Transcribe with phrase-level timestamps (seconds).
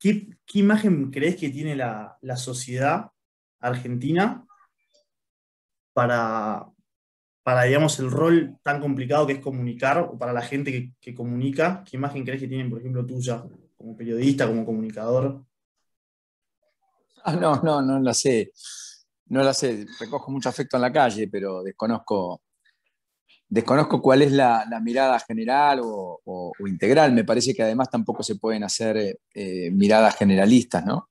[0.00, 3.10] ¿qué, imagen crees que tiene la, sociedad
[3.60, 4.44] argentina
[5.92, 6.66] para,
[7.42, 11.84] para, digamos, el rol tan complicado que es comunicar, o para la gente que, comunica?
[11.84, 13.44] ¿Qué imagen crees que tienen, por ejemplo, tuya,
[13.76, 15.44] como periodista, como comunicador?
[17.22, 18.52] Ah, no, no, no la sé.
[19.26, 19.86] No la sé.
[20.00, 22.40] Recojo mucho afecto en la calle, pero desconozco
[23.50, 27.12] Desconozco cuál es la, mirada general o, integral.
[27.12, 31.08] Me parece que además tampoco se pueden hacer eh, eh, miradas generalistas, ¿no?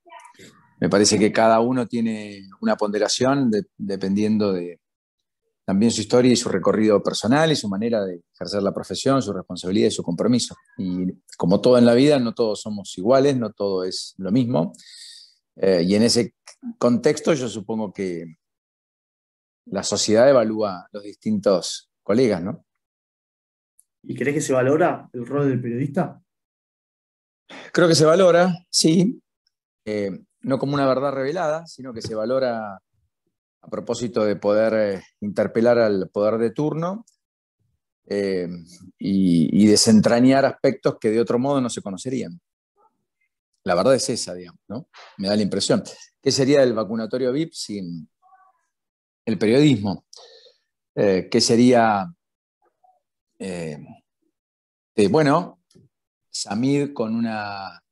[0.80, 4.80] Me parece que cada uno tiene una ponderación dependiendo de
[5.66, 9.34] también su historia y su recorrido personal y su manera de ejercer la profesión, su
[9.34, 10.56] responsabilidad y su compromiso.
[10.78, 14.72] Y como todo en la vida, no todos somos iguales, no todo es lo mismo.
[15.56, 16.34] Eh, y en ese
[16.78, 18.24] contexto yo supongo que
[19.66, 22.66] la sociedad evalúa los distintos colegas, ¿no?
[24.02, 26.20] ¿Y crees que se valora el rol del periodista?
[27.72, 29.22] Creo que se valora, sí,
[29.84, 32.82] eh, no como una verdad revelada, sino que se valora
[33.62, 37.04] a propósito de poder eh, interpelar al poder de turno
[38.08, 38.48] eh,
[38.98, 42.40] y, desentrañar aspectos que de otro modo no se conocerían.
[43.62, 44.88] La verdad es esa, digamos, ¿no?
[45.18, 45.84] Me da la impresión.
[46.20, 48.08] ¿Qué sería el vacunatorio VIP sin
[49.24, 50.06] el periodismo?
[50.94, 52.12] Eh, que sería,
[53.38, 53.78] eh,
[55.08, 55.60] bueno,
[56.32, 57.82] Samir con una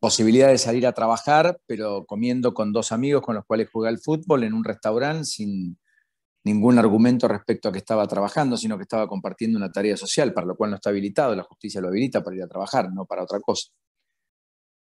[0.00, 3.98] posibilidad de salir a trabajar, pero comiendo con dos amigos con los cuales juega el
[3.98, 5.78] fútbol en un restaurante sin
[6.44, 10.46] ningún argumento respecto a que estaba trabajando, sino que estaba compartiendo una tarea social, para
[10.46, 13.24] lo cual no está habilitado, la justicia lo habilita para ir a trabajar, no para
[13.24, 13.70] otra cosa.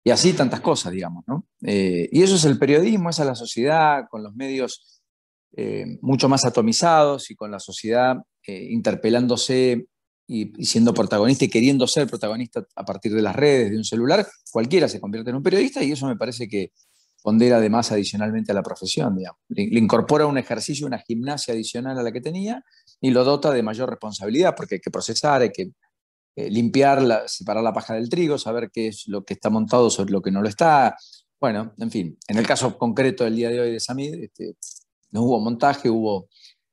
[0.04, 1.46] Y así tantas cosas, digamos, ¿no?
[1.62, 5.01] Eh, y eso es el periodismo, esa es la sociedad, con los medios
[5.54, 9.86] eh, mucho más atomizados y con la sociedad eh, interpelándose
[10.26, 14.26] y, siendo protagonista y queriendo ser protagonista a partir de las redes, de un celular,
[14.50, 16.72] cualquiera se convierte en un periodista y eso me parece que
[17.22, 19.16] pondera además adicionalmente a la profesión.
[19.48, 22.64] Le, incorpora un ejercicio, una gimnasia adicional a la que tenía
[23.00, 25.70] y lo dota de mayor responsabilidad porque hay que procesar, hay que
[26.34, 30.12] eh, limpiar, separar la paja del trigo, saber qué es lo que está montado sobre
[30.12, 30.96] lo que no lo está.
[31.38, 34.56] Bueno, en fin, en el caso concreto del día de hoy de Samid, este,
[35.12, 36.28] no hubo montaje, hubo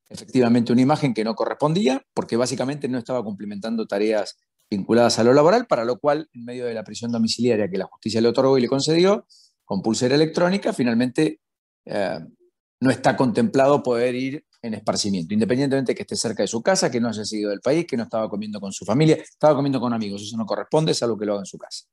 [0.09, 4.39] efectivamente una imagen que no correspondía, porque básicamente no estaba cumplimentando tareas
[4.69, 7.85] vinculadas a lo laboral, para lo cual, en medio de la prisión domiciliaria que la
[7.85, 9.25] justicia le otorgó y le concedió,
[9.65, 11.41] con pulsera electrónica, finalmente
[11.85, 12.19] eh,
[12.79, 16.91] no está contemplado poder ir en esparcimiento, independientemente de que esté cerca de su casa,
[16.91, 19.79] que no haya sido del país, que no estaba comiendo con su familia, estaba comiendo
[19.79, 21.85] con amigos, eso no corresponde, es algo que lo haga en su casa.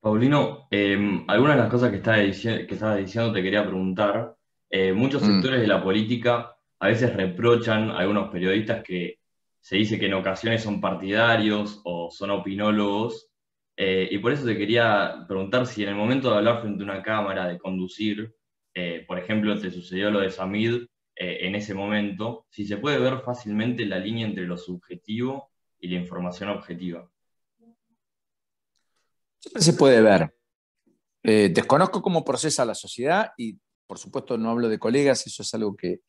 [0.00, 4.36] Paulino, eh, algunas de las cosas que estaba, que estaba diciendo te quería preguntar.
[4.76, 5.26] Eh, muchos mm.
[5.26, 9.20] sectores de la política a veces reprochan a algunos periodistas que
[9.60, 13.30] se dice que en ocasiones son partidarios o son opinólogos.
[13.76, 16.86] Eh, y por eso te quería preguntar si en el momento de hablar frente a
[16.86, 18.34] una cámara, de conducir,
[18.74, 20.86] eh, por ejemplo, te sucedió lo de Samid
[21.16, 26.00] en ese momento, si se puede ver fácilmente la línea entre lo subjetivo y la
[26.00, 27.08] información objetiva.
[29.38, 30.34] Siempre se puede ver.
[31.22, 33.56] desconozco cómo procesa la sociedad y
[33.86, 36.00] por supuesto no hablo de colegas, eso es algo que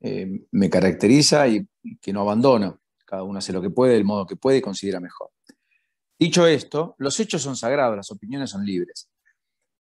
[0.00, 1.66] eh, me caracteriza y
[2.00, 2.80] que no abandono.
[3.04, 5.30] Cada uno hace lo que puede, del modo que puede y considera mejor.
[6.18, 9.08] Dicho esto, los hechos son sagrados, las opiniones son libres.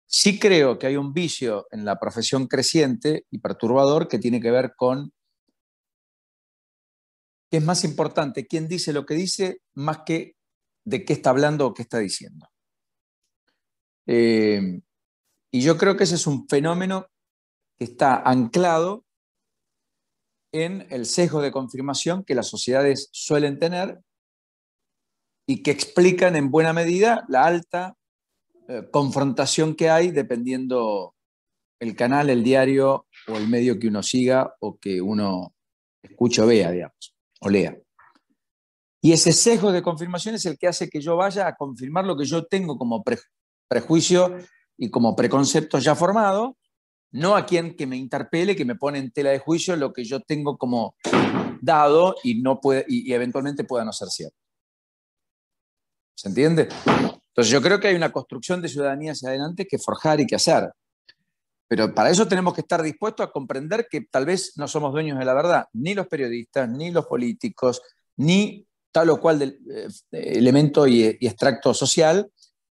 [0.06, 4.50] Sí creo que hay un vicio en la profesión creciente y perturbador que tiene que
[4.50, 5.12] ver con
[7.50, 10.37] que es más importante quién dice lo que dice más que
[10.84, 12.49] de qué está hablando o qué está diciendo.
[14.06, 14.81] Eh,
[15.50, 17.09] y yo creo que ese es un fenómeno
[17.82, 19.04] está anclado
[20.53, 24.00] en el sesgo de confirmación que las sociedades suelen tener
[25.47, 27.97] y que explican en buena medida la alta
[28.69, 31.15] eh, confrontación que hay dependiendo
[31.81, 35.53] el canal, el diario o el medio que uno siga o que uno
[36.03, 37.76] escuche o vea, digamos, o lea.
[39.00, 42.17] Y ese sesgo de confirmación es el que hace que yo vaya a confirmar lo
[42.17, 43.02] que yo tengo como
[43.69, 44.38] prejuicio
[44.78, 46.56] y como preconcepto ya formado,
[47.12, 50.05] no a quien que me interpele, que me pone en tela de juicio lo que
[50.05, 50.97] yo tengo como
[51.61, 54.37] dado y, no puede, y, eventualmente pueda no ser cierto.
[56.14, 56.69] ¿Se entiende?
[56.87, 60.37] Entonces yo creo que hay una construcción de ciudadanía hacia adelante que forjar y que
[60.37, 60.70] hacer.
[61.69, 65.19] Pero para eso tenemos que estar dispuestos a comprender que tal vez no somos dueños
[65.19, 67.81] de la verdad, ni los periodistas, ni los políticos,
[68.17, 72.31] ni tal o cual eh, elemento y, y extracto social,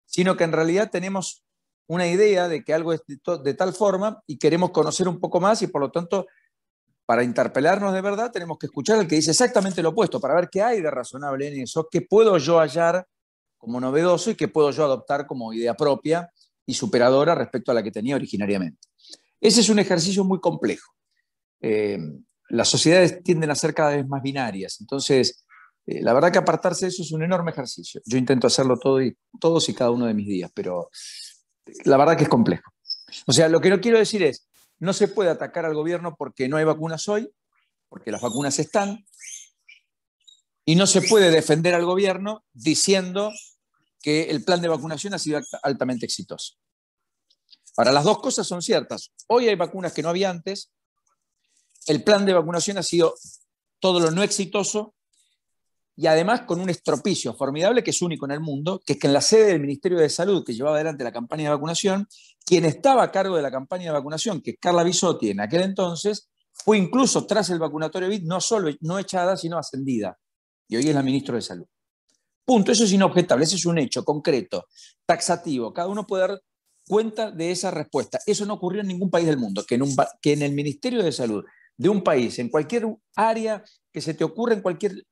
[0.06, 1.44] sino que en realidad tenemos
[1.88, 5.62] una idea de que algo es de, tal forma y queremos conocer un poco más
[5.62, 6.28] y por lo tanto,
[7.06, 10.50] para interpelarnos de verdad, tenemos que escuchar al que dice exactamente lo opuesto, para ver
[10.50, 13.08] qué hay de razonable en eso, qué puedo yo hallar
[13.58, 16.30] como novedoso y que puedo yo adoptar como idea propia
[16.66, 18.88] y superadora respecto a la que tenía originariamente.
[19.40, 20.92] Ese es un ejercicio muy complejo.
[21.62, 21.98] Eh,
[22.50, 25.46] las sociedades tienden a ser cada vez más binarias, entonces
[25.88, 28.02] eh, la verdad que apartarse de eso es un enorme ejercicio.
[28.06, 30.90] Yo intento hacerlo todo y, todos y cada uno de mis días, pero
[31.86, 32.72] la verdad que es complejo.
[33.26, 34.48] O sea, lo que no quiero decir es,
[34.80, 37.32] no se puede atacar al gobierno porque no hay vacunas hoy,
[37.90, 39.06] porque las vacunas están,
[40.66, 43.32] y no se puede defender al gobierno diciendo
[44.02, 46.56] que el plan de vacunación ha sido altamente exitoso.
[47.78, 49.12] Ahora, las dos cosas son ciertas.
[49.28, 50.74] Hoy hay vacunas que no había antes.
[51.86, 53.16] El plan de vacunación ha sido
[53.80, 54.94] todo lo no exitoso
[56.00, 59.08] y además con un estropicio formidable que es único en el mundo, que es que
[59.08, 62.08] en la sede del Ministerio de Salud que llevaba adelante la campaña de vacunación,
[62.46, 65.64] quien estaba a cargo de la campaña de vacunación, que es Carla Bisotti en aquel
[65.64, 70.18] entonces, fue incluso tras el vacunatorio BID no solo no echada, sino ascendida.
[70.68, 71.66] Y hoy es la ministra de Salud.
[72.46, 74.68] Punto, eso es inobjetable, ese es un hecho concreto,
[75.06, 75.74] taxativo.
[75.74, 76.42] Cada uno puede dar
[76.88, 78.20] cuenta de esa respuesta.
[78.26, 81.04] Eso no ocurrió en ningún país del mundo, que en, un, que en el Ministerio
[81.04, 81.44] de Salud
[81.76, 85.04] de un país, en cualquier área que se te ocurra, en cualquier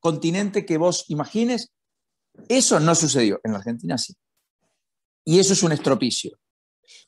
[0.00, 1.72] continente que vos imagines,
[2.48, 3.40] eso no sucedió.
[3.44, 4.14] En la Argentina sí.
[5.24, 6.38] Y eso es un estropicio,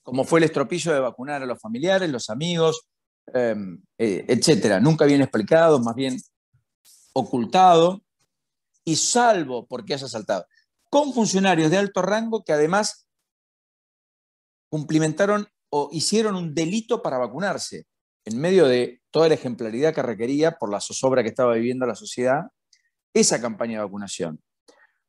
[0.02, 2.86] como fue el estropicio de vacunar a los familiares, los amigos,
[3.32, 4.80] em, eh, etcétera.
[4.80, 6.18] Nunca bien explicado, más bien
[7.14, 8.02] ocultado,
[8.84, 10.46] y salvo porque haya saltado,
[10.90, 13.06] con funcionarios de alto rango que además
[14.70, 17.86] cumplimentaron o hicieron un delito para vacunarse,
[18.24, 21.94] en medio de toda la ejemplaridad que requería por la zozobra que estaba viviendo la
[21.94, 22.42] sociedad,
[23.14, 24.40] esa campaña de vacunación.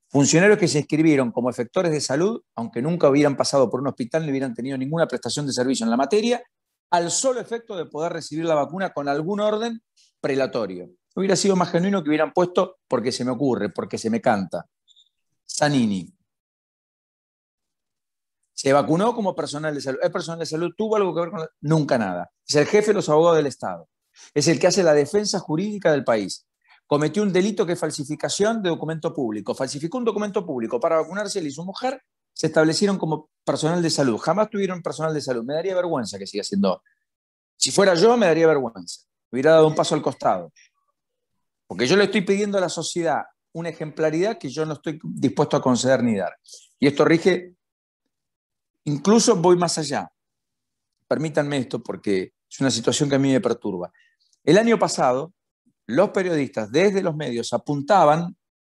[0.10, 4.24] Funcionarios que se inscribieron como efectores de salud, aunque nunca hubieran pasado por un hospital
[4.24, 6.44] ni hubieran tenido ninguna prestación de servicio en la materia,
[6.92, 9.82] al solo efecto de poder recibir la vacuna con algún orden
[10.22, 10.92] prelatorio.
[11.16, 14.68] Hubiera sido más genuino que hubieran puesto porque se me ocurre, porque se me canta.
[15.50, 16.14] Zanini.
[18.54, 20.00] Se vacunó como personal de salud.
[20.02, 20.72] ¿Es personal de salud?
[20.78, 21.50] ¿Tuvo algo que ver con la...
[21.62, 22.32] Nunca nada.
[22.48, 23.90] Es el jefe de los abogados del Estado.
[24.34, 26.46] Es el que hace la defensa jurídica del país.
[26.94, 29.56] Cometió un delito que es falsificación de documento público.
[29.56, 32.00] Falsificó un documento público para vacunarse él y su mujer.
[32.32, 34.20] Se establecieron como personal de salud.
[34.20, 35.44] Jamás tuvieron personal de salud.
[35.44, 36.84] Me daría vergüenza que siga siendo.
[37.58, 39.08] Si fuera yo, me daría vergüenza.
[39.32, 40.54] Hubiera dado un paso al costado.
[41.66, 43.24] Porque yo le estoy pidiendo a la sociedad
[43.54, 46.38] una ejemplaridad que yo no estoy dispuesto a conceder ni dar.
[46.78, 47.56] Y esto rige,
[48.84, 50.12] incluso voy más allá.
[51.08, 53.92] Permítanme esto porque es una situación que a mí me perturba.
[54.44, 55.34] El año pasado,
[55.88, 58.36] los periodistas desde los medios apuntaban,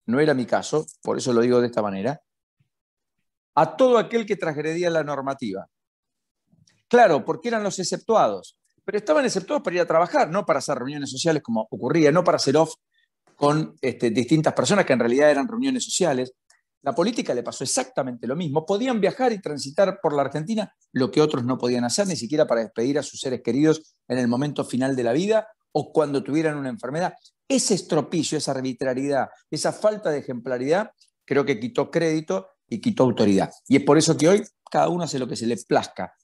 [0.08, 2.22] no era mi caso, por eso lo digo de esta manera,
[3.56, 5.68] a todo aquel que transgredía la normativa.
[6.88, 10.78] Claro, porque eran los exceptuados pero estaban exceptuados para ir a trabajar, no para hacer
[10.78, 12.76] reuniones sociales como ocurría, no para hacer off
[13.36, 16.34] con este, distintas personas que en realidad eran reuniones sociales.
[16.84, 18.64] La política le pasó exactamente lo mismo.
[18.64, 22.46] Podían viajar y transitar por la Argentina, lo que otros no podían hacer, ni siquiera
[22.46, 26.24] para despedir a sus seres queridos en el momento final de la vida o cuando
[26.24, 27.16] tuvieran una enfermedad.
[27.50, 30.92] Ese estropicio, esa arbitrariedad, esa falta de ejemplaridad,
[31.26, 33.52] creo que quitó crédito y quitó autoridad.
[33.68, 36.16] Y es por eso que hoy cada uno hace lo que se le plazca,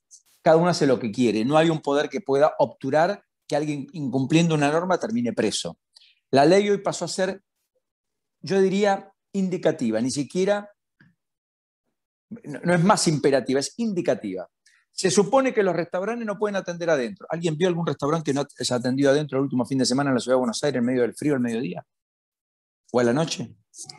[0.42, 1.44] cada uno hace lo que quiere.
[1.44, 5.78] No hay un poder que pueda obturar que alguien incumpliendo una norma termine preso.
[6.30, 7.44] La ley hoy pasó a ser,
[8.40, 10.72] yo diría, indicativa, ni siquiera,
[12.30, 14.50] no es más imperativa, es indicativa.
[15.02, 17.26] Se supone que los restaurantes no pueden atender adentro.
[17.30, 20.12] ¿Alguien vio algún restaurante que no se ha atendido adentro el último fin de semana
[20.12, 21.84] en la ciudad de Buenos Aires en medio del frío al mediodía?
[22.92, 23.56] ¿O a la noche?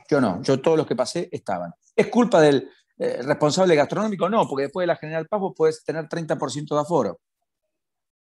[0.08, 1.72] Yo no, yo todos los que pasé estaban.
[1.96, 6.08] Es culpa del, eh, responsable gastronómico, no, porque después de la General Paz vos tener
[6.08, 7.18] 30% de aforo.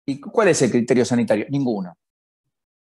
[0.06, 1.46] ¿Y cuál es el criterio sanitario?
[1.50, 1.98] Ninguno.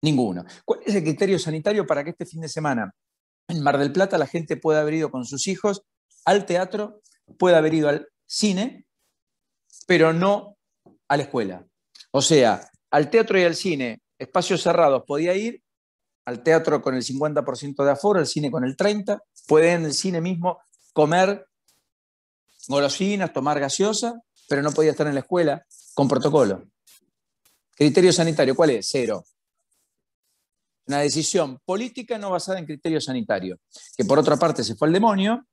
[0.01, 0.43] Ninguno.
[0.65, 2.93] ¿Cuál es el criterio sanitario para que este fin de semana
[3.47, 5.83] en Mar del Plata la gente pueda haber ido con sus hijos
[6.25, 7.01] al teatro,
[7.37, 8.84] pueda haber ido al cine,
[9.85, 10.57] pero no
[11.07, 11.65] a la escuela?
[12.11, 15.61] O sea, al teatro y al cine, espacios cerrados, podía ir,
[16.25, 19.93] al teatro con el 50% de aforo, al cine con el 30%, puede en el
[19.93, 20.59] cine mismo
[20.93, 21.47] comer
[22.67, 26.65] golosinas, tomar gaseosa, pero no podía estar en la escuela con protocolo.
[27.75, 28.87] Criterio sanitario, ¿cuál es?
[28.89, 29.23] Cero.
[30.87, 33.59] Una decisión política no basada en criterio sanitario,
[33.97, 35.45] que por otra parte se fue al demonio,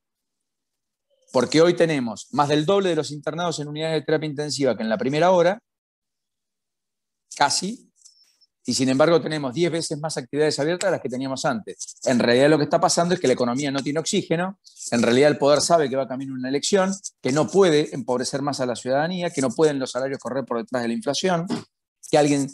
[1.33, 4.83] porque hoy tenemos más del doble de los internados en unidades de terapia intensiva que
[4.83, 5.59] en la primera hora,
[7.35, 7.91] casi,
[8.65, 11.97] y sin embargo tenemos 10 veces más actividades abiertas de las que teníamos antes.
[12.05, 14.61] En realidad lo que está pasando es que la economía no tiene oxígeno,
[14.93, 18.43] en realidad el poder sabe que va camino a una elección, que no puede empobrecer
[18.43, 21.47] más a la ciudadanía, que no pueden los salarios correr por detrás de la inflación,
[22.11, 22.47] que alguien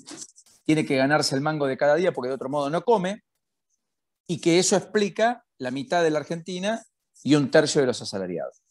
[0.64, 3.24] tiene que ganarse el mango de cada día porque de otro modo no come,
[4.26, 6.82] y que eso explica la mitad de la Argentina
[7.24, 8.62] y un tercio de los asalariados.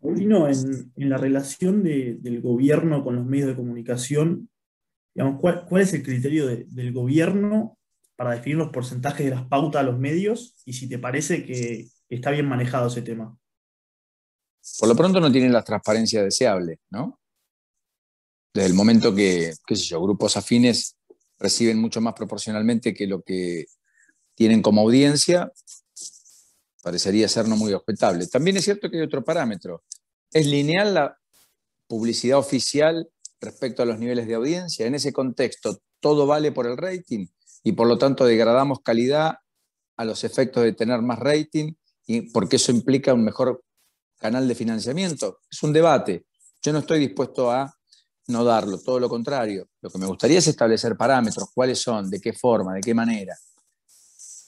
[0.00, 4.48] Paulino, en, la relación del gobierno con los medios de comunicación,
[5.38, 7.78] ¿cuál, es el criterio del gobierno
[8.16, 11.88] para definir los porcentajes de las pautas a los medios y si te parece que
[12.08, 13.36] está bien manejado ese tema?
[14.78, 17.18] Por lo pronto no tienen la transparencia deseable, ¿no?
[18.52, 20.96] Desde el momento que, qué sé yo, grupos afines
[21.38, 23.66] reciben mucho más proporcionalmente que lo que
[24.34, 25.52] tienen como audiencia,
[26.82, 28.26] parecería ser no muy respetable.
[28.26, 29.82] También es cierto que hay otro parámetro.
[30.32, 31.18] ¿Es lineal la
[31.86, 33.08] publicidad oficial
[33.40, 34.86] respecto a los niveles de audiencia?
[34.86, 37.26] En ese contexto, todo vale por el rating
[37.62, 39.36] y por lo tanto degradamos calidad
[39.96, 41.74] a los efectos de tener más rating
[42.06, 43.62] y porque eso implica un mejor
[44.18, 45.40] canal de financiamiento.
[45.50, 46.24] Es un debate.
[46.62, 47.74] Yo no estoy dispuesto a
[48.28, 49.68] no darlo, todo lo contrario.
[49.80, 53.36] Lo que me gustaría es establecer parámetros, cuáles son, de qué forma, de qué manera.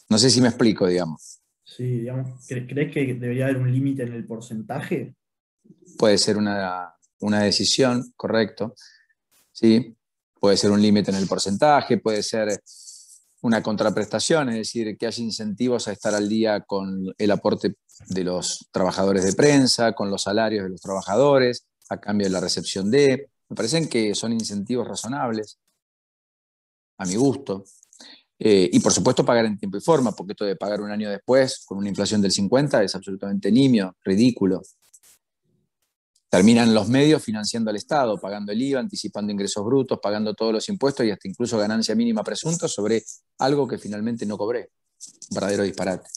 [0.08, 1.41] No sé si me explico, digamos.
[1.76, 5.14] Sí, digamos, ¿crees que debería haber un límite en el porcentaje?
[5.98, 8.74] Puede ser una, decisión, correcto.
[9.52, 9.96] Sí,
[10.38, 12.60] puede ser un límite en el porcentaje, puede ser
[13.40, 17.76] una contraprestación, es decir, que haya incentivos a estar al día con el aporte
[18.08, 22.40] de los trabajadores de prensa, con los salarios de los trabajadores, a cambio de la
[22.40, 23.30] recepción de.
[23.48, 25.58] Me parecen que son incentivos razonables,
[26.98, 27.64] a mi gusto.
[28.44, 31.08] Eh, y por supuesto pagar en tiempo y forma, porque esto de pagar un año
[31.08, 34.62] después con una inflación del 50 es absolutamente nimio, ridículo.
[36.28, 40.68] Terminan los medios financiando al Estado, pagando el IVA, anticipando ingresos brutos, pagando todos los
[40.68, 43.04] impuestos y hasta incluso ganancia mínima presunta sobre
[43.38, 44.70] algo que finalmente no cobré.
[45.30, 46.08] Un verdadero disparate.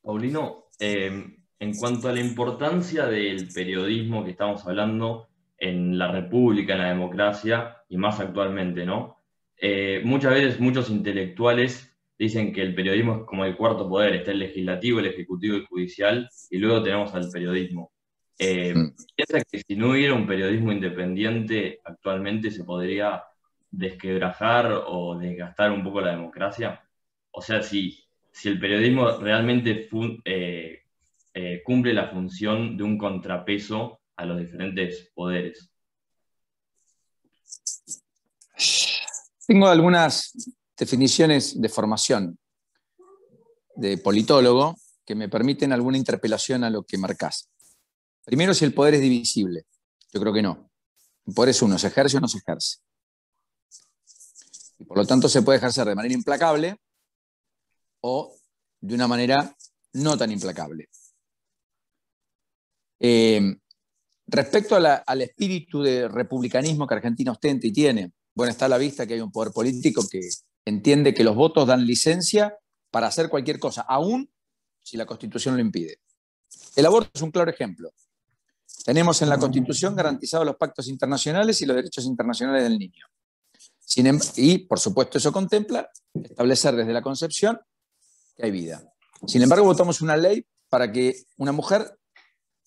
[0.00, 5.28] Paulino, eh, en cuanto a la importancia del periodismo que estamos hablando
[5.58, 9.17] en la República, en la democracia y más actualmente, ¿no?
[9.60, 14.30] Eh, muchas veces muchos intelectuales dicen que el periodismo es como el cuarto poder, está
[14.30, 17.92] el legislativo, el ejecutivo y el judicial, y luego tenemos al periodismo.
[18.38, 18.94] Eh, mm.
[19.16, 23.24] ¿Piensa que si no hubiera un periodismo independiente actualmente se podría
[23.70, 26.82] desquebrajar o desgastar un poco la democracia?
[27.30, 27.98] O sea, si,
[28.32, 29.88] si el periodismo realmente
[30.24, 30.82] eh,
[31.64, 35.72] cumple la función de un contrapeso a los diferentes poderes.
[39.48, 40.34] Tengo algunas
[40.76, 42.38] definiciones de formación
[43.76, 44.76] de politólogo
[45.06, 47.48] que me permiten alguna interpelación a lo que marcas.
[48.26, 49.64] Primero, si el poder es divisible.
[50.12, 50.70] Yo creo que no.
[51.26, 52.76] El poder es uno, se ejerce o no se ejerce.
[54.80, 56.76] Y por lo tanto se puede ejercer de manera implacable
[58.02, 58.36] o
[58.82, 59.56] de una manera
[59.94, 60.90] no tan implacable.
[63.00, 63.56] Eh,
[64.26, 69.04] respecto al espíritu de republicanismo que Argentina ostenta y tiene, bueno, está a la vista
[69.04, 70.20] que hay un poder político que
[70.64, 72.56] entiende que los votos dan licencia
[72.88, 74.30] para hacer cualquier cosa, aún
[74.80, 75.98] si la Constitución lo impide.
[76.76, 77.90] El aborto es un claro ejemplo.
[78.84, 83.06] Tenemos en la Constitución garantizados los pactos internacionales y los derechos internacionales del niño.
[83.96, 87.58] Em, y, por supuesto, eso contempla establecer desde la concepción
[88.36, 88.84] que hay vida.
[89.26, 91.98] Sin embargo, votamos una ley para que una mujer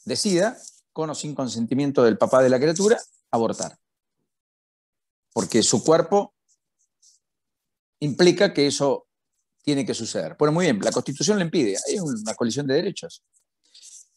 [0.03, 0.57] decida,
[0.91, 2.99] con o sin consentimiento del papá de la criatura,
[3.31, 3.77] abortar
[5.33, 6.33] porque su cuerpo
[8.00, 9.07] implica que eso
[9.63, 10.35] tiene que suceder.
[10.38, 13.23] Bueno, muy bien, la Constitución le impide, hay una colisión de derechos.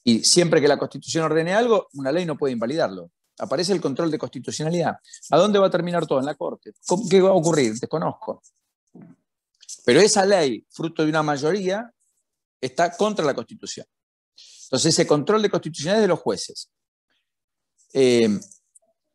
[0.02, 3.10] Y siempre que la Constitución ordene algo, una ley no puede invalidarlo.
[3.38, 4.96] Aparece el control de constitucionalidad.
[5.30, 6.20] ¿A dónde va a terminar todo?
[6.20, 6.72] En la Corte.
[7.10, 7.74] ¿Qué va a ocurrir?
[7.74, 8.42] Desconozco.
[9.84, 11.90] Pero esa ley, fruto de una mayoría,
[12.60, 13.86] está contra la Constitución.
[14.64, 16.70] Entonces, ese control de constitucionalidad es de los jueces.
[17.92, 18.28] Eh,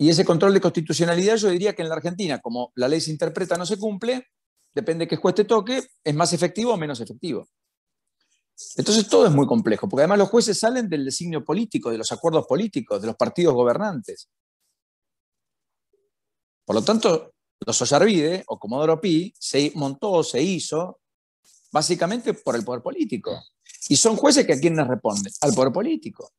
[0.01, 3.11] y ese control de constitucionalidad yo diría que en la Argentina, como la ley se
[3.11, 4.27] interpreta, no se cumple,
[4.73, 7.49] depende de qué juez te toque, es más efectivo o menos efectivo.
[8.77, 12.11] Entonces todo es muy complejo, porque además los jueces salen del designio político, de los
[12.13, 14.29] acuerdos políticos, de los partidos gobernantes.
[16.63, 21.01] Por lo tanto, los Ollarvide o Comodoro Pi se montó, se hizo,
[21.73, 23.37] básicamente por el poder político.
[23.89, 26.31] Y son jueces que a quién les responden, al poder político.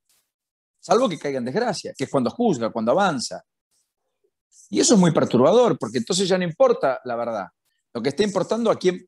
[0.80, 3.44] Salvo que caiga en desgracia, que es cuando juzga, cuando avanza.
[4.70, 7.48] Y eso es muy perturbador, porque entonces ya no importa la verdad.
[7.92, 9.04] Lo que está importando a quién,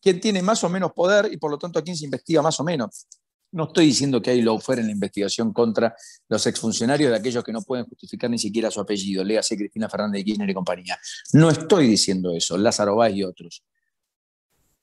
[0.00, 2.60] quién tiene más o menos poder y por lo tanto a quién se investiga más
[2.60, 3.06] o menos.
[3.52, 5.96] No estoy diciendo que hay fuera en la investigación contra
[6.28, 10.20] los exfuncionarios de aquellos que no pueden justificar ni siquiera su apellido, léase Cristina Fernández
[10.20, 10.96] de Kirchner y compañía.
[11.32, 13.64] No estoy diciendo eso, Lázaro Báez y otros.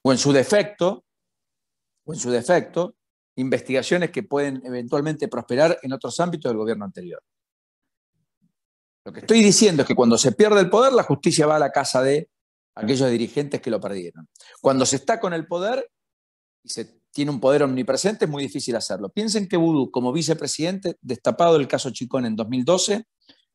[0.01, 1.05] O en su defecto,
[2.03, 2.95] o en su defecto,
[3.37, 7.23] investigaciones que pueden eventualmente prosperar en otros ámbitos del gobierno anterior.
[9.07, 11.59] Lo que estoy diciendo es que cuando se pierde el poder, la justicia va a
[11.59, 12.29] la casa de
[12.75, 14.27] aquellos dirigentes que lo perdieron.
[14.59, 15.89] Cuando se está con el poder
[16.61, 19.07] y se tiene un poder omnipresente, es muy difícil hacerlo.
[19.07, 23.05] Piensen que Vudú, como vicepresidente, destapado el caso Chicón en 2012,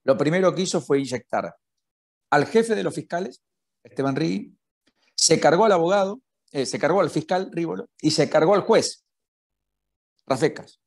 [0.04, 1.54] lo primero que hizo fue inyectar
[2.30, 3.42] al jefe de los fiscales,
[3.84, 4.56] Esteban Rigui,
[5.14, 9.04] se cargó al abogado, eh, se cargó al fiscal Rívolo y se cargó al juez,
[10.24, 10.81] Rafecas.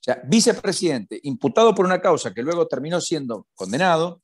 [0.00, 4.22] O sea, vicepresidente, imputado por una causa que luego terminó siendo condenado,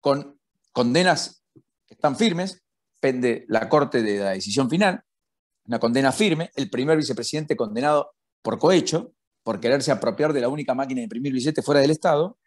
[0.00, 0.40] con
[0.72, 1.44] condenas
[1.86, 2.62] que están firmes,
[2.98, 5.02] pende la corte de la decisión final,
[5.66, 10.74] una condena firme, el primer vicepresidente condenado por cohecho, por quererse apropiar de la única
[10.74, 12.38] máquina de imprimir billetes fuera del Estado.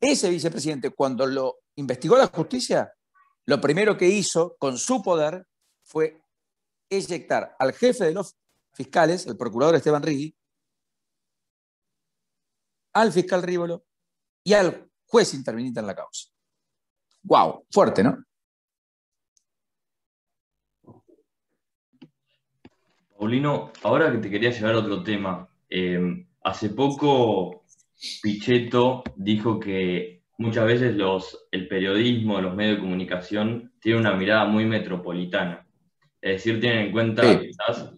[0.00, 2.90] Ese vicepresidente, cuando lo investigó la justicia,
[3.44, 5.46] lo primero que hizo con su poder
[5.82, 6.22] fue
[6.88, 8.36] eyectar al jefe de los
[8.72, 10.34] fiscales, el procurador Esteban Rigui,
[12.92, 13.84] al fiscal Rívolo
[14.44, 16.28] y al juez interviniente en la causa.
[17.22, 17.66] ¡Wow!
[17.70, 18.24] Fuerte, ¿no?
[23.16, 27.64] Paulino, ahora que te quería llevar a otro tema, eh, hace poco
[28.20, 34.46] Pichetto dijo que muchas veces los, el periodismo, los medios de comunicación tienen una mirada
[34.46, 35.64] muy metropolitana.
[36.20, 37.94] Es decir, tienen en cuenta quizás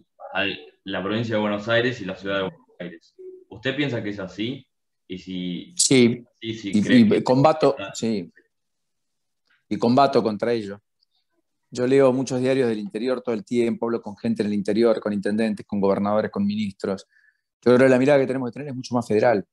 [0.83, 3.15] la provincia de Buenos Aires y la ciudad de Buenos Aires.
[3.49, 4.67] ¿Usted piensa que es así?
[5.07, 8.31] Y si, sí, y, combato, sí.
[9.69, 10.81] Y combato contra ello.
[11.69, 14.99] Yo leo muchos diarios del interior todo el tiempo, hablo con gente en el interior,
[14.99, 17.05] con intendentes, con gobernadores, con ministros.
[17.61, 19.45] Yo creo que la mirada que tenemos que tener es mucho más federal,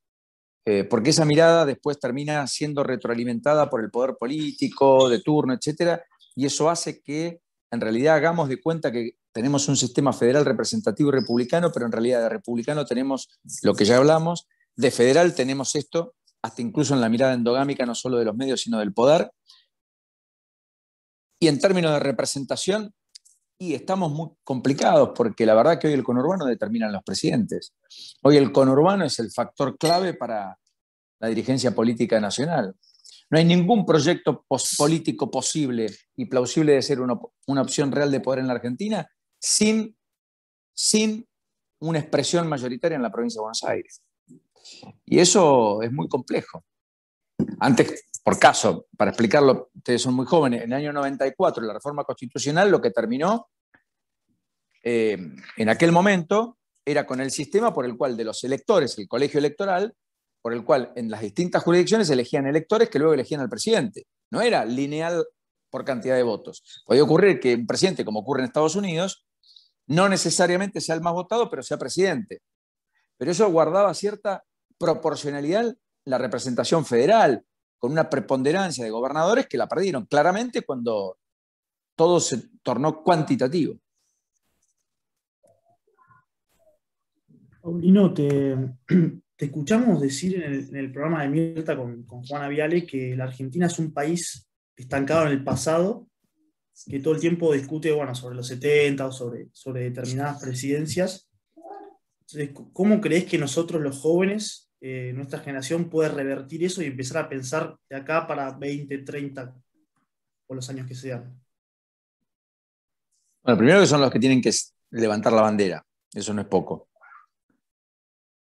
[0.64, 6.04] eh, porque esa mirada después termina siendo retroalimentada por el poder político, de turno, etcétera,
[6.36, 7.40] y eso hace que
[7.70, 11.92] en realidad hagamos de cuenta que tenemos un sistema federal representativo y republicano, pero en
[11.92, 13.28] realidad de republicano tenemos
[13.62, 17.94] lo que ya hablamos, de federal tenemos esto, hasta incluso en la mirada endogámica, no
[17.94, 19.30] solo de los medios, sino del poder.
[21.40, 22.94] Y en términos de representación,
[23.58, 27.74] y estamos muy complicados porque la verdad que hoy el conurbano determinan los presidentes.
[28.22, 30.58] Hoy el conurbano es el factor clave para
[31.20, 32.74] la dirigencia política nacional.
[33.30, 34.44] No hay ningún proyecto
[34.76, 39.08] político posible y plausible de ser una, una, opción real de poder en la Argentina
[39.38, 39.96] sin,
[40.74, 41.26] sin
[41.80, 44.02] una expresión mayoritaria en la provincia de Buenos Aires.
[45.04, 46.64] Y eso es muy complejo.
[47.60, 52.04] Antes, por caso, para explicarlo, ustedes son muy jóvenes, en el año 94 la reforma
[52.04, 53.48] constitucional lo que terminó
[54.82, 55.16] eh,
[55.56, 59.38] en aquel momento era con el sistema por el cual de los electores, el colegio
[59.38, 59.94] electoral,
[60.40, 64.06] por el cual en las distintas jurisdicciones elegían electores que luego elegían al presidente.
[64.30, 65.24] No era lineal
[65.70, 66.82] por cantidad de votos.
[66.84, 69.24] Podía ocurrir que un presidente, como ocurre en Estados Unidos,
[69.86, 72.40] no necesariamente sea el más votado, pero sea presidente.
[73.16, 74.44] Pero eso guardaba cierta
[74.78, 77.44] proporcionalidad la representación federal,
[77.78, 81.18] con una preponderancia de gobernadores que la perdieron claramente cuando
[81.96, 83.76] todo se tornó cuantitativo.
[87.60, 88.56] Paulino, te,
[89.36, 93.66] te escuchamos decir en el, programa de Mirta con, con, Juana Viale que la Argentina
[93.66, 96.08] es un país estancado en el pasado,
[96.86, 101.31] que todo el tiempo discute bueno, sobre los 70 o sobre, sobre determinadas presidencias.
[102.72, 107.28] ¿Cómo crees que nosotros los jóvenes, eh, nuestra generación, puede revertir eso y empezar a
[107.28, 109.54] pensar de acá para 20, 30
[110.46, 111.38] o los años que sean?
[113.42, 114.52] Bueno, primero que son los que tienen que
[114.90, 116.88] levantar la bandera, eso no es poco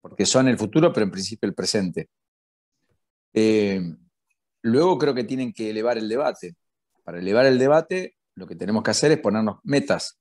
[0.01, 2.09] porque son el futuro, pero en principio el presente.
[3.33, 3.81] Eh,
[4.63, 6.55] luego creo que tienen que elevar el debate.
[7.03, 10.19] Para elevar el debate, lo que tenemos que hacer es ponernos metas.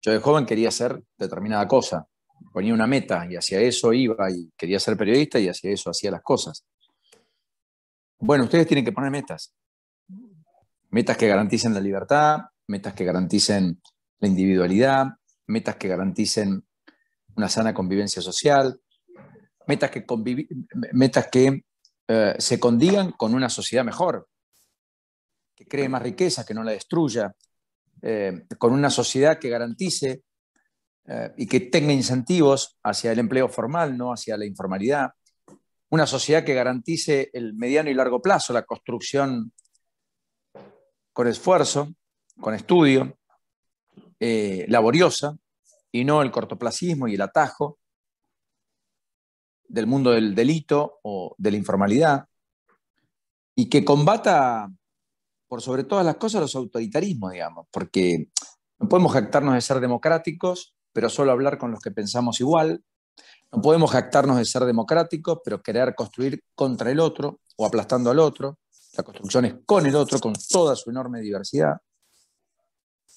[0.00, 2.06] Yo de joven quería hacer determinada cosa,
[2.52, 6.10] ponía una meta y hacia eso iba y quería ser periodista y hacia eso hacía
[6.10, 6.64] las cosas.
[8.18, 9.54] Bueno, ustedes tienen que poner metas.
[10.90, 13.80] Metas que garanticen la libertad, metas que garanticen
[14.20, 15.06] la individualidad,
[15.46, 16.64] metas que garanticen
[17.36, 18.80] una sana convivencia social,
[19.66, 20.04] metas que,
[20.92, 21.64] metas que
[22.08, 24.28] eh, se condigan con una sociedad mejor,
[25.54, 27.34] que cree más riqueza, que no la destruya,
[28.02, 30.23] eh, con una sociedad que garantice
[31.06, 35.10] eh, y que tenga incentivos hacia el empleo formal, no hacia la informalidad,
[35.90, 39.52] una sociedad que garantice el mediano y largo plazo, la construcción
[41.12, 41.94] con esfuerzo,
[42.40, 43.16] con estudio,
[44.18, 45.36] laboriosa,
[45.92, 47.78] y no el cortoplacismo y el atajo
[49.68, 52.26] del mundo del delito o de la informalidad,
[53.54, 54.68] y que combata
[55.46, 58.28] por sobre todas las cosas los autoritarismos, digamos, porque
[58.80, 62.82] no podemos jactarnos de ser democráticos, pero solo hablar con los que pensamos igual,
[63.52, 68.20] no podemos jactarnos de ser democráticos, pero querer construir contra el otro o aplastando al
[68.20, 68.58] otro,
[68.96, 71.76] la construcción es con el otro, con toda su enorme diversidad.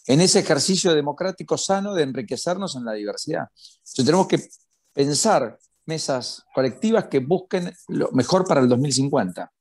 [0.09, 3.49] en ese ejercicio democrático sano de enriquecernos en la diversidad.
[3.51, 4.47] Entonces tenemos que
[4.93, 9.51] pensar mesas colectivas que busquen lo mejor para el 2050.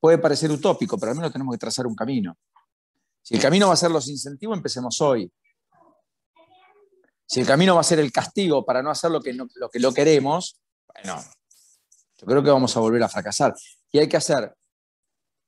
[0.00, 2.38] Puede parecer utópico, pero al menos tenemos que trazar un camino.
[3.22, 5.30] Si el camino va a ser los incentivos, empecemos hoy.
[7.30, 9.78] Si el camino va a ser el castigo para no hacer lo que, lo que
[9.78, 10.60] lo queremos,
[10.92, 11.22] bueno,
[12.18, 13.54] yo creo que vamos a volver a fracasar.
[13.92, 14.52] Y hay que hacer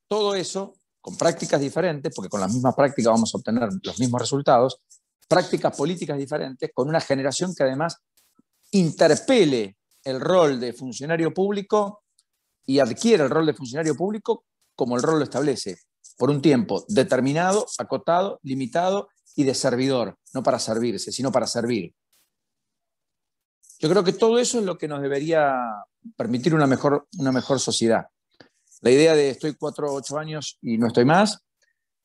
[0.07, 4.21] todo eso con prácticas diferentes, porque con las mismas prácticas vamos a obtener los mismos
[4.21, 4.79] resultados,
[5.27, 7.97] prácticas políticas diferentes, con una generación que además
[8.71, 12.03] interpele el rol de funcionario público
[12.65, 15.79] y adquiere el rol de funcionario público como el rol lo establece,
[16.17, 21.93] por un tiempo determinado, acotado, limitado y de servidor, no para servirse, sino para servir.
[23.79, 25.55] Yo creo que todo eso es lo que nos debería
[26.15, 28.07] permitir una mejor, una mejor sociedad.
[28.81, 31.39] La idea de estoy cuatro o ocho años y no estoy más,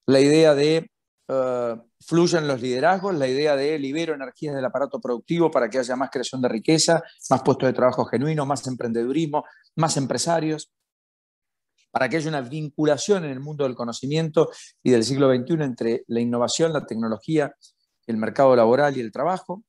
[0.06, 0.90] la idea de
[1.28, 5.96] uh, fluyan los liderazgos, la idea de libero energías del aparato productivo para que haya
[5.96, 9.44] más creación de riqueza, más puestos de trabajo genuinos, más emprendedurismo,
[9.76, 10.70] más empresarios,
[11.98, 14.52] para que haya una vinculación en el mundo del conocimiento
[14.84, 17.52] y del siglo XXI entre la innovación, la tecnología,
[18.06, 19.64] el mercado laboral y el trabajo,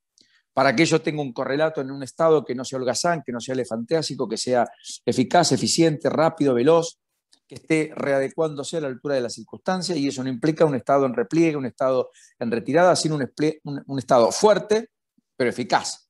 [0.54, 3.39] para que ello tenga un correlato en un estado que no sea holgazán, que no
[3.39, 4.70] sea elefantásico, que sea
[5.04, 7.00] eficaz, eficiente, rápido, veloz,
[7.48, 11.08] que esté readecuándose a la altura de las circunstancias y eso no implica un estado
[11.08, 14.89] en repliegue, un estado en retirada, sino un, un estado fuerte,
[15.36, 16.08] pero eficaz.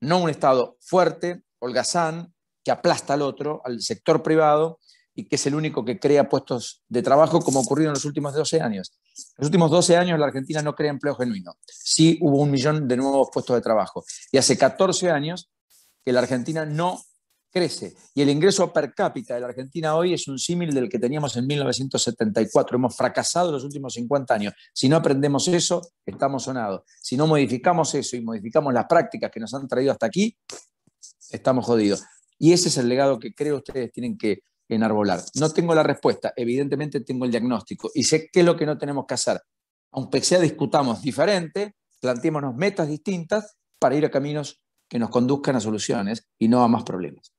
[0.00, 2.32] No un estado fuerte, holgazán,
[2.64, 4.78] que aplasta al otro, al sector privado,
[5.14, 8.34] y que es el único que crea puestos de trabajo como ocurrido en los últimos
[8.34, 8.92] 12 años.
[9.16, 11.54] En los últimos 12 años la Argentina no crea empleo genuino.
[11.66, 14.04] Sí hubo un millón de nuevos puestos de trabajo.
[14.32, 15.50] Y hace 14 años
[16.04, 17.00] que la Argentina no
[17.54, 17.94] crece.
[18.14, 21.36] Y el ingreso per cápita de la Argentina hoy es un símil del que teníamos
[21.36, 22.76] en 1974.
[22.76, 24.54] Hemos fracasado los últimos 50 años.
[24.72, 26.82] Si no aprendemos eso, estamos sonados.
[27.00, 30.36] Si no modificamos eso y modificamos las prácticas que nos han traído hasta aquí,
[31.30, 32.02] estamos jodidos.
[32.38, 35.20] Y ese es el legado que creo ustedes tienen que enarbolar.
[35.38, 38.78] No tengo la respuesta, evidentemente tengo el diagnóstico y sé qué es lo que no
[38.78, 39.40] tenemos que hacer.
[39.92, 45.60] Aunque sea discutamos diferente, planteémonos metas distintas para ir a caminos que nos conduzcan a
[45.60, 47.32] soluciones y no a más problemas.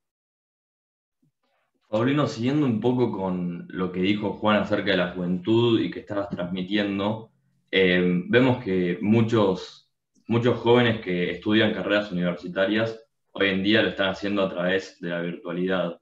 [1.88, 5.99] Paulino, siguiendo un poco con lo que dijo Juan acerca de la juventud y que
[5.99, 7.31] estabas transmitiendo,
[7.71, 9.89] eh, vemos que muchos,
[10.27, 12.99] muchos jóvenes que estudian carreras universitarias
[13.38, 15.99] hoy en día lo están haciendo a través de la virtualidad.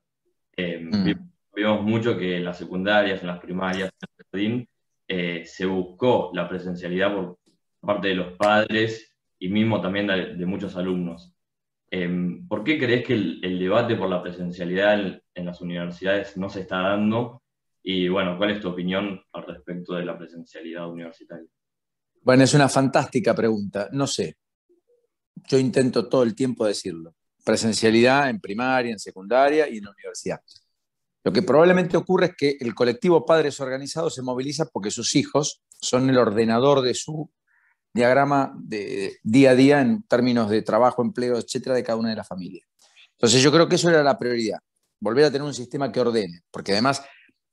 [0.56, 1.34] Eh, mm.
[1.56, 4.70] Vemos mucho que en las secundarias, en las primarias, en el jardín,
[5.08, 7.38] eh, se buscó la presencialidad por
[7.80, 11.32] parte de los padres y mismo también de, muchos alumnos.
[11.92, 16.50] Em, ¿Por qué crees que el, debate por la presencialidad en, en, las universidades no
[16.50, 17.44] se está dando?
[17.84, 21.48] Y bueno, ¿cuál es tu opinión al respecto de la presencialidad universitaria?
[22.22, 23.90] Bueno, es una fantástica pregunta.
[23.92, 24.38] No sé.
[25.48, 27.14] Yo intento todo el tiempo decirlo
[27.44, 30.42] presencialidad en primaria, en secundaria y en la universidad.
[31.24, 35.62] Lo que probablemente ocurre es que el colectivo Padres Organizados se moviliza porque sus hijos
[35.80, 37.32] son el ordenador de su
[37.94, 42.16] diagrama de día a día en términos de trabajo, empleo, etcétera, de cada una de
[42.16, 42.68] las familias.
[43.12, 44.60] Entonces yo creo que eso era la prioridad,
[45.00, 47.04] volver a tener un sistema que ordene, porque además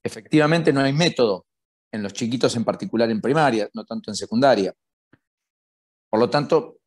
[0.02, 1.46] efectivamente no hay método
[1.92, 4.74] en los chiquitos en particular en primaria, no tanto en secundaria.
[6.08, 6.79] Por lo tanto,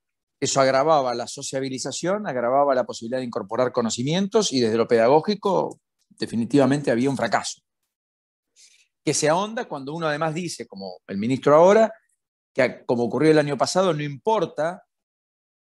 [0.44, 5.80] eso agravaba la sociabilización, agravaba la posibilidad de incorporar conocimientos y desde lo pedagógico
[6.10, 7.62] definitivamente había un fracaso.
[9.06, 11.94] Que se ahonda cuando uno además dice, como el ministro ahora,
[12.54, 14.84] que como ocurrió el año pasado, no importa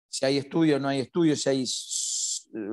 [0.07, 1.65] si hay estudio o no hay estudio, si hay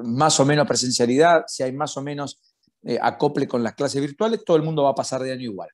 [0.05, 2.41] más o menos presencialidad, si hay más o menos
[2.85, 5.71] eh, acople con las clases virtuales, todo el mundo va a pasar de año igual.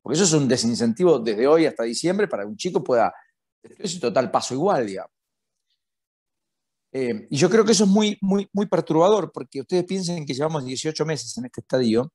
[0.00, 3.12] Porque eso es un desincentivo desde hoy hasta diciembre para que un chico pueda,
[3.62, 5.17] es total paso igual, digamos.
[6.92, 10.34] Eh, y yo creo que eso es muy, muy, muy perturbador, porque ustedes piensen que
[10.34, 12.12] llevamos 18 meses en este estadio,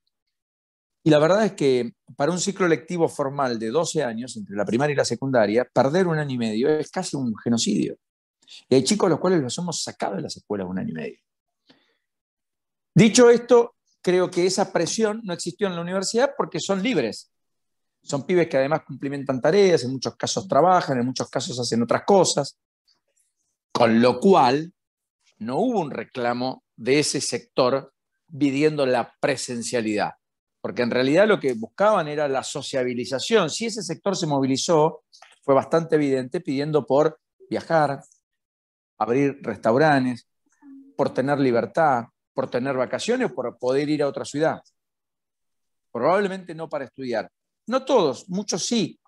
[1.03, 4.65] y la verdad es que para un ciclo lectivo formal de 12 años, entre la
[4.65, 7.97] primaria y la secundaria, perder un año y medio es casi un genocidio.
[8.69, 10.93] Y hay chicos a los cuales los hemos sacado de las escuelas un año y
[10.93, 11.19] medio.
[12.95, 17.31] Dicho esto, creo que esa presión no existió en la universidad porque son libres.
[18.01, 22.03] Son pibes que además cumplimentan tareas, en muchos casos trabajan, en muchos casos hacen otras
[22.05, 22.57] cosas.
[23.73, 24.71] Con lo cual,
[25.39, 27.91] no hubo un reclamo de ese sector
[28.37, 30.11] pidiendo la presencialidad,
[30.61, 33.49] porque en realidad lo que buscaban era la sociabilización.
[33.49, 35.03] Si ese sector se movilizó,
[35.41, 38.01] fue bastante evidente pidiendo por viajar,
[38.97, 40.27] abrir restaurantes,
[40.95, 44.61] por tener libertad, por tener vacaciones por poder ir a otra ciudad.
[45.91, 47.29] Probablemente no para estudiar.
[47.67, 48.99] No todos, muchos sí,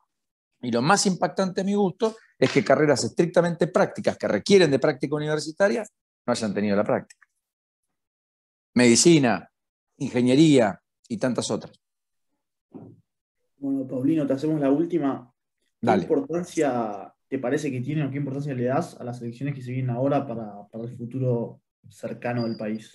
[0.62, 4.80] Y lo más impactante a mi gusto es que carreras estrictamente prácticas que requieren de
[4.80, 5.86] práctica universitaria
[6.26, 7.28] no hayan tenido la práctica.
[8.74, 9.50] Medicina,
[9.98, 11.80] ingeniería y tantas otras.
[13.58, 15.32] Bueno, Paulino, te hacemos la última.
[15.80, 19.62] ¿Qué importancia te parece que tiene o qué importancia le das a las elecciones que
[19.62, 22.92] se vienen ahora para, para el futuro cercano del país?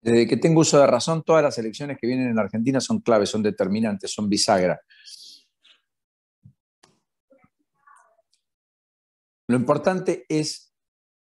[0.00, 3.00] Desde que tengo uso de razón, todas las elecciones que vienen en la Argentina son
[3.00, 4.80] claves, son determinantes, son bisagra.
[9.48, 10.74] Lo importante es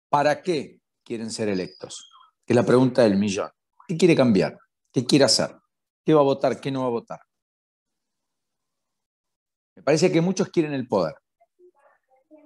[0.08, 2.10] para qué quieren ser electos,
[2.46, 3.50] que es la pregunta del millón.
[3.86, 4.58] ¿Qué quiere cambiar?
[4.90, 5.54] ¿Qué quiere hacer?
[6.04, 6.58] ¿Qué va a votar?
[6.58, 7.20] ¿Qué no va a votar?
[9.76, 11.14] Me parece que muchos quieren el poder.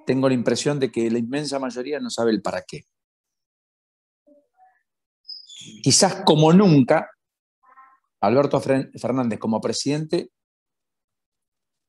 [0.04, 2.82] Tengo la impresión de que la inmensa mayoría no sabe el para qué.
[5.82, 7.10] Quizás como nunca,
[8.20, 10.30] Alberto Fernández como presidente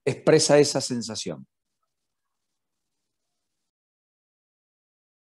[0.05, 1.47] expresa esa sensación.